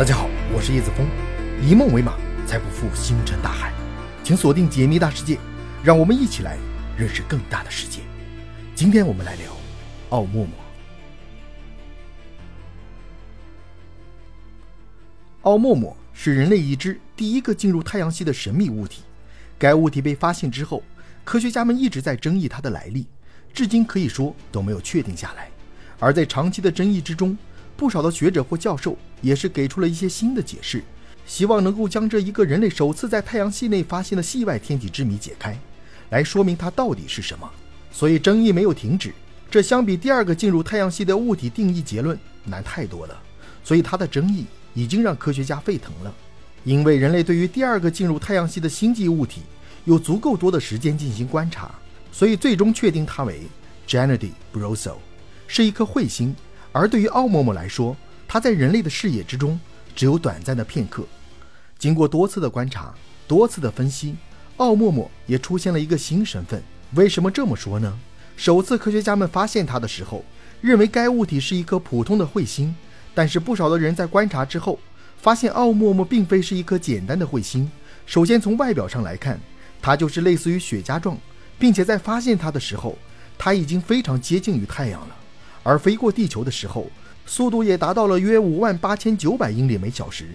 [0.00, 1.06] 大家好，我是叶子峰，
[1.62, 3.70] 以梦为马，才不负星辰大海。
[4.24, 5.38] 请锁定解密大世界，
[5.84, 6.56] 让我们一起来
[6.96, 8.00] 认识更大的世界。
[8.74, 9.54] 今天我们来聊
[10.08, 10.54] 奥陌陌。
[15.42, 19.02] 奥陌陌是人类已知第一个进入太阳系的神秘物体。
[19.58, 20.82] 该物体被发现之后，
[21.24, 23.06] 科学家们一直在争议它的来历，
[23.52, 25.50] 至今可以说都没有确定下来。
[25.98, 27.36] 而在长期的争议之中，
[27.80, 30.84] 不少的学者或教授也是给出了一些新的解释，
[31.24, 35.58] 希望能够将这一个人类首次在太阳系内发现的系外天体之谜解开，
[36.10, 37.50] 来说明它到底是什么。
[37.90, 39.14] 所以争议没有停止，
[39.50, 43.18] 这相比第二个进入太阳系的物体定义结论难太多了。
[43.64, 46.14] 所以它的争议已经让科学家沸腾了，
[46.64, 49.40] 因为人类对于第二个进入太阳系的星际物体
[49.86, 51.74] 有足够多的时间进行观察，
[52.12, 53.40] 所以最终确定它为
[53.88, 54.98] Janady b r o s o
[55.46, 56.36] 是一颗彗星。
[56.72, 57.96] 而对于奥陌陌来说，
[58.28, 59.58] 它在人类的视野之中
[59.94, 61.04] 只有短暂的片刻。
[61.78, 62.94] 经过多次的观察、
[63.26, 64.14] 多次的分析，
[64.58, 66.62] 奥陌陌也出现了一个新身份。
[66.94, 67.98] 为什么这么说呢？
[68.36, 70.24] 首次科学家们发现它的时候，
[70.60, 72.74] 认为该物体是一颗普通的彗星。
[73.12, 74.78] 但是不少的人在观察之后，
[75.16, 77.70] 发现奥陌陌并非是一颗简单的彗星。
[78.06, 79.38] 首先从外表上来看，
[79.82, 81.18] 它就是类似于雪茄状，
[81.58, 82.96] 并且在发现它的时候，
[83.36, 85.16] 它已经非常接近于太阳了。
[85.62, 86.90] 而飞过地球的时候，
[87.26, 90.28] 速度也达到了约五万八千九百英里每小时，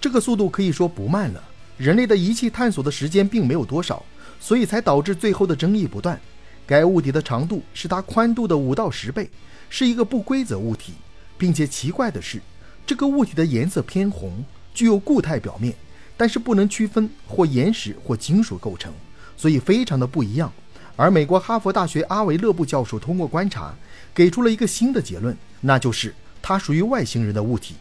[0.00, 1.42] 这个速度可以说不慢了。
[1.76, 4.04] 人类的仪器探索的时间并没有多少，
[4.40, 6.18] 所以才导致最后的争议不断。
[6.66, 9.28] 该物体的长度是它宽度的五到十倍，
[9.70, 10.92] 是一个不规则物体，
[11.36, 12.40] 并且奇怪的是，
[12.86, 15.74] 这个物体的颜色偏红，具有固态表面，
[16.16, 18.92] 但是不能区分或岩石或金属构成，
[19.36, 20.52] 所以非常的不一样。
[20.98, 23.72] 而美国哈佛大学阿维勒布教授通过观察，
[24.12, 27.76] 给出了一个新的结论，那就是它属于外星人的物体。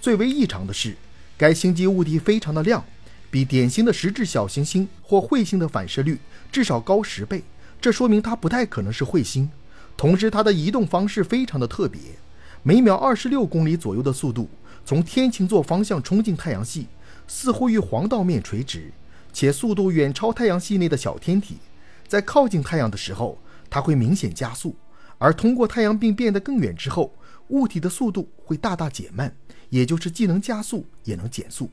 [0.00, 0.96] 最为异常的是，
[1.36, 2.82] 该星际物体非常的亮，
[3.30, 6.18] 比典型的实质小行星或彗星的反射率
[6.50, 7.44] 至少高十倍。
[7.82, 9.50] 这说明它不太可能是彗星。
[9.94, 12.00] 同时，它的移动方式非常的特别，
[12.62, 14.48] 每秒二十六公里左右的速度
[14.86, 16.86] 从天琴座方向冲进太阳系，
[17.28, 18.90] 似乎与黄道面垂直，
[19.34, 21.58] 且速度远超太阳系内的小天体。
[22.06, 23.38] 在靠近太阳的时候，
[23.68, 24.70] 它会明显加速；
[25.18, 27.14] 而通过太阳并变得更远之后，
[27.48, 29.34] 物体的速度会大大减慢，
[29.70, 31.70] 也就是既能加速也能减速。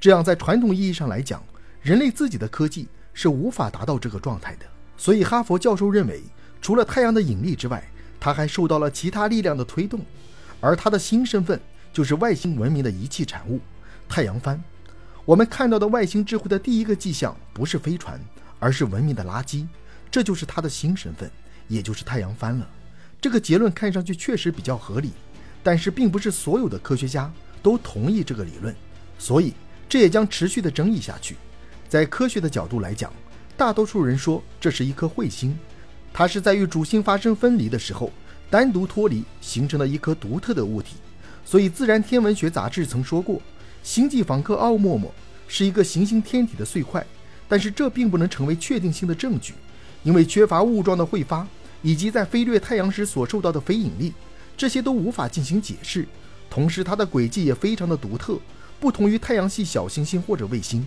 [0.00, 1.42] 这样，在传统意义上来讲，
[1.82, 4.66] 人类自己的科技是无法达到这个状态的。
[4.96, 6.22] 所以，哈佛教授认为，
[6.60, 7.82] 除了太阳的引力之外，
[8.18, 10.00] 它还受到了其他力量的推动。
[10.60, 11.60] 而它的新身份
[11.92, 13.60] 就是外星文明的仪器产物——
[14.08, 14.62] 太阳帆。
[15.26, 18.18] 我们看到的外星智慧的第一个迹象，不是飞船。
[18.64, 19.66] 而是文明的垃圾，
[20.10, 21.30] 这就是他的新身份，
[21.68, 22.66] 也就是太阳帆了。
[23.20, 25.12] 这个结论看上去确实比较合理，
[25.62, 27.30] 但是并不是所有的科学家
[27.62, 28.74] 都同意这个理论，
[29.18, 29.52] 所以
[29.86, 31.36] 这也将持续的争议下去。
[31.90, 33.12] 在科学的角度来讲，
[33.54, 35.54] 大多数人说这是一颗彗星，
[36.10, 38.10] 它是在与主星发生分离的时候
[38.48, 40.96] 单独脱离形成了一颗独特的物体。
[41.44, 43.42] 所以，《自然天文学》杂志曾说过，
[43.82, 45.14] 星际访客奥陌陌
[45.46, 47.06] 是一个行星天体的碎块。
[47.48, 49.54] 但是这并不能成为确定性的证据，
[50.02, 51.46] 因为缺乏雾状的挥发，
[51.82, 54.12] 以及在飞掠太阳时所受到的非引力，
[54.56, 56.06] 这些都无法进行解释。
[56.48, 58.38] 同时，它的轨迹也非常的独特，
[58.78, 60.86] 不同于太阳系小行星或者卫星，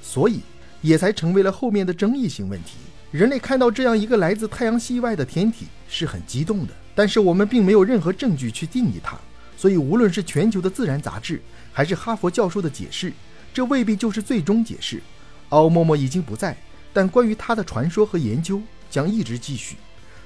[0.00, 0.40] 所以
[0.80, 2.76] 也才成为了后面的争议性问题。
[3.10, 9.18] 人类看到这样一个来自太阳系外的天体是很激动的，但是我们并没有任何证据去定义它，
[9.56, 11.42] 所以无论是全球的自然杂志，
[11.72, 13.12] 还是哈佛教授的解释，
[13.52, 15.02] 这未必就是最终解释。
[15.50, 16.56] 奥莫莫已经不在，
[16.92, 18.60] 但关于他的传说和研究
[18.90, 19.76] 将一直继续。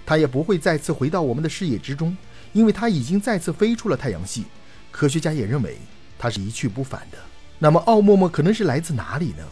[0.05, 2.17] 他也不会再次回到我们的视野之中，
[2.53, 4.45] 因为他已经再次飞出了太阳系。
[4.91, 5.79] 科学家也认为
[6.19, 7.19] 他是一去不返的。
[7.59, 9.45] 那么，奥莫莫可能是来自哪里呢？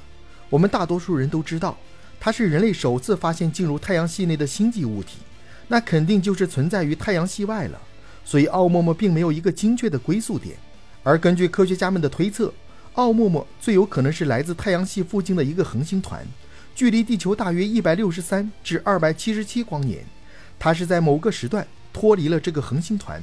[0.48, 1.78] 我们大多数人都知道，
[2.18, 5.18] 它是人类首次发现进入太阳系内的星际物体，
[5.68, 7.80] 那肯定就是存在于太阳系外了。
[8.24, 10.56] 所以，奥莫莫并没有一个精确的归宿点。
[11.04, 12.52] 而根据科学家们的推测，
[12.94, 16.26] 奥陌陌最有可能是来自太阳系附近的一个恒星团，
[16.74, 20.04] 距离地球大约一百六十三至二百七十七光年。
[20.58, 23.22] 它是在某个时段脱离了这个恒星团，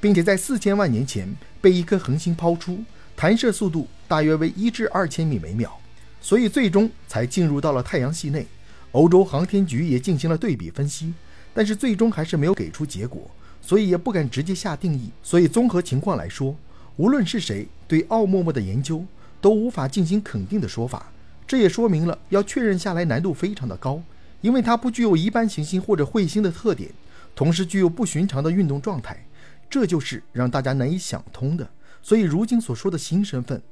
[0.00, 1.28] 并且在四千万年前
[1.60, 2.82] 被一颗恒星抛出，
[3.16, 5.78] 弹射速度大约为一至二千米每秒，
[6.20, 8.46] 所以最终才进入到了太阳系内。
[8.92, 11.12] 欧洲航天局也进行了对比分析，
[11.52, 13.28] 但是最终还是没有给出结果，
[13.60, 15.10] 所以也不敢直接下定义。
[15.22, 16.54] 所以综合情况来说。
[16.98, 19.04] 无论是谁对奥陌陌的研究
[19.40, 21.12] 都无法进行肯定的说法，
[21.46, 24.02] 这也说明了要确认下来难度非常的高，
[24.40, 26.90] 因为它不具有一般行星或者彗星的特点，
[27.36, 29.24] 同时具有不寻常的运动状态，
[29.70, 31.70] 这就是让大家难以想通的。
[32.02, 33.62] 所以如今所说的新身份，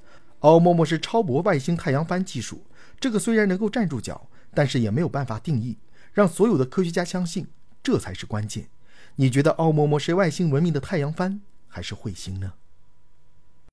[0.40, 2.62] 奥莫莫是超薄外星太阳帆技术。
[3.00, 5.76] 这个虽然能够站住脚，但是也没有办法定义，
[6.12, 7.49] 让所有的科学家相信，
[7.82, 8.69] 这才是关键。
[9.17, 12.52] 你觉得奥莫莫是外星文明的太阳帆，还是彗星呢？